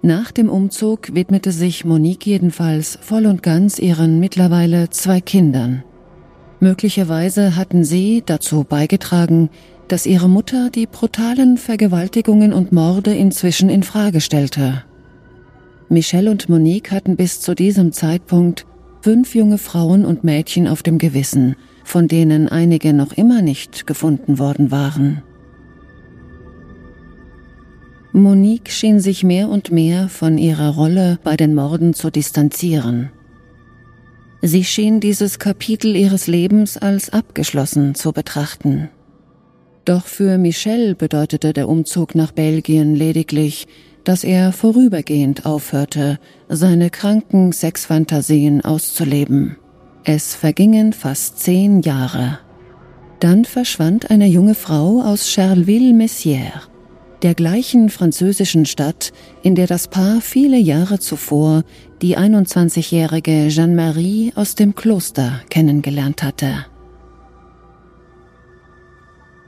Nach 0.00 0.30
dem 0.30 0.48
Umzug 0.48 1.12
widmete 1.14 1.50
sich 1.50 1.84
Monique 1.84 2.26
jedenfalls 2.26 2.96
voll 3.02 3.26
und 3.26 3.42
ganz 3.42 3.80
ihren 3.80 4.20
mittlerweile 4.20 4.90
zwei 4.90 5.20
Kindern. 5.20 5.82
Möglicherweise 6.60 7.56
hatten 7.56 7.82
sie 7.82 8.22
dazu 8.24 8.64
beigetragen, 8.64 9.50
dass 9.88 10.06
ihre 10.06 10.28
Mutter 10.28 10.70
die 10.70 10.86
brutalen 10.86 11.56
Vergewaltigungen 11.56 12.52
und 12.52 12.72
Morde 12.72 13.14
inzwischen 13.14 13.68
in 13.68 13.82
Frage 13.82 14.20
stellte. 14.20 14.84
Michelle 15.88 16.30
und 16.30 16.48
Monique 16.48 16.90
hatten 16.90 17.16
bis 17.16 17.40
zu 17.40 17.54
diesem 17.54 17.92
Zeitpunkt 17.92 18.66
fünf 19.02 19.34
junge 19.34 19.58
Frauen 19.58 20.04
und 20.04 20.24
Mädchen 20.24 20.66
auf 20.66 20.82
dem 20.82 20.98
Gewissen, 20.98 21.56
von 21.84 22.08
denen 22.08 22.48
einige 22.48 22.92
noch 22.94 23.12
immer 23.12 23.42
nicht 23.42 23.86
gefunden 23.86 24.38
worden 24.38 24.70
waren. 24.70 25.22
Monique 28.12 28.70
schien 28.70 29.00
sich 29.00 29.24
mehr 29.24 29.48
und 29.48 29.72
mehr 29.72 30.08
von 30.08 30.38
ihrer 30.38 30.70
Rolle 30.74 31.18
bei 31.22 31.36
den 31.36 31.54
Morden 31.54 31.94
zu 31.94 32.10
distanzieren. 32.10 33.10
Sie 34.40 34.62
schien 34.62 35.00
dieses 35.00 35.38
Kapitel 35.38 35.96
ihres 35.96 36.26
Lebens 36.26 36.76
als 36.76 37.10
abgeschlossen 37.10 37.94
zu 37.94 38.12
betrachten. 38.12 38.88
Doch 39.84 40.06
für 40.06 40.38
Michel 40.38 40.94
bedeutete 40.94 41.52
der 41.52 41.68
Umzug 41.68 42.14
nach 42.14 42.32
Belgien 42.32 42.94
lediglich, 42.94 43.66
dass 44.04 44.24
er 44.24 44.52
vorübergehend 44.52 45.46
aufhörte, 45.46 46.18
seine 46.48 46.90
kranken 46.90 47.52
Sexfantasien 47.52 48.62
auszuleben. 48.62 49.56
Es 50.04 50.34
vergingen 50.34 50.92
fast 50.92 51.38
zehn 51.40 51.80
Jahre. 51.82 52.38
Dann 53.20 53.44
verschwand 53.44 54.10
eine 54.10 54.26
junge 54.26 54.54
Frau 54.54 55.00
aus 55.00 55.28
Charleville-Messières 55.30 56.68
der 57.24 57.34
gleichen 57.34 57.88
französischen 57.88 58.66
Stadt, 58.66 59.10
in 59.42 59.54
der 59.54 59.66
das 59.66 59.88
Paar 59.88 60.20
viele 60.20 60.58
Jahre 60.58 60.98
zuvor 60.98 61.62
die 62.02 62.18
21-jährige 62.18 63.48
Jeanne-Marie 63.48 64.32
aus 64.34 64.56
dem 64.56 64.74
Kloster 64.74 65.40
kennengelernt 65.48 66.22
hatte. 66.22 66.66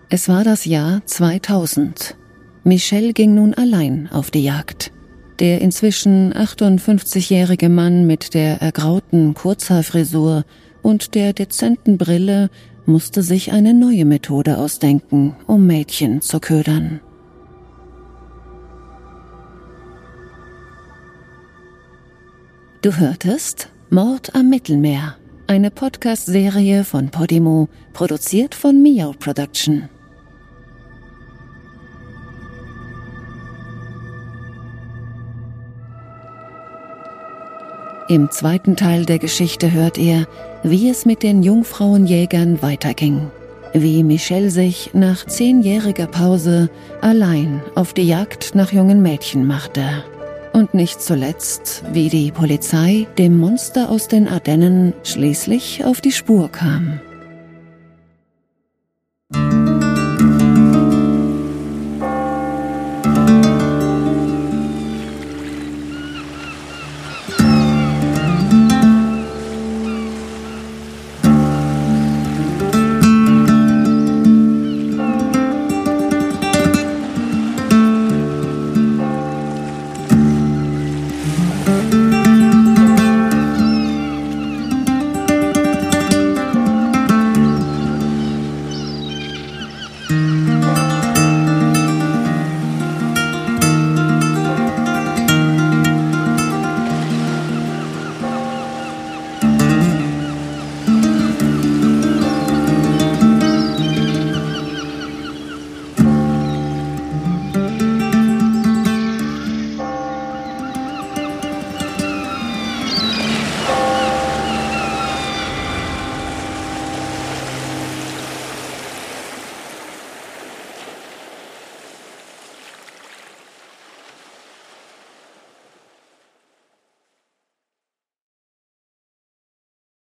Es 0.08 0.28
war 0.28 0.44
das 0.44 0.66
Jahr 0.66 1.04
2000. 1.04 2.16
Michel 2.62 3.12
ging 3.12 3.34
nun 3.34 3.54
allein 3.54 4.08
auf 4.12 4.30
die 4.30 4.44
Jagd. 4.44 4.92
Der 5.40 5.60
inzwischen 5.60 6.32
58-jährige 6.32 7.68
Mann 7.68 8.06
mit 8.06 8.32
der 8.32 8.62
ergrauten 8.62 9.34
Kurzhaarfrisur 9.34 10.44
und 10.80 11.16
der 11.16 11.32
dezenten 11.32 11.98
Brille 11.98 12.50
musste 12.86 13.22
sich 13.22 13.50
eine 13.50 13.74
neue 13.74 14.04
Methode 14.04 14.58
ausdenken, 14.58 15.34
um 15.48 15.66
Mädchen 15.66 16.22
zu 16.22 16.38
ködern. 16.38 17.00
Du 22.80 22.96
hörtest 22.96 23.70
Mord 23.90 24.36
am 24.36 24.50
Mittelmeer, 24.50 25.16
eine 25.48 25.72
Podcast-Serie 25.72 26.84
von 26.84 27.08
Podimo, 27.08 27.68
produziert 27.92 28.54
von 28.54 28.80
Miau 28.80 29.12
Production. 29.18 29.88
Im 38.08 38.30
zweiten 38.30 38.76
Teil 38.76 39.04
der 39.04 39.18
Geschichte 39.18 39.72
hört 39.72 39.98
ihr, 39.98 40.28
wie 40.62 40.88
es 40.88 41.06
mit 41.06 41.24
den 41.24 41.42
Jungfrauenjägern 41.42 42.62
weiterging. 42.62 43.32
Wie 43.72 44.04
Michelle 44.04 44.50
sich 44.50 44.90
nach 44.92 45.26
zehnjähriger 45.26 46.06
Pause 46.06 46.70
allein 47.00 47.62
auf 47.74 47.94
die 47.94 48.06
Jagd 48.06 48.54
nach 48.54 48.72
jungen 48.72 49.02
Mädchen 49.02 49.44
machte. 49.44 49.82
Und 50.52 50.72
nicht 50.72 51.02
zuletzt, 51.02 51.82
wie 51.92 52.08
die 52.08 52.30
Polizei 52.30 53.08
dem 53.18 53.38
Monster 53.38 53.90
aus 53.90 54.06
den 54.06 54.28
Ardennen 54.28 54.94
schließlich 55.02 55.84
auf 55.84 56.00
die 56.00 56.12
Spur 56.12 56.48
kam. 56.50 57.00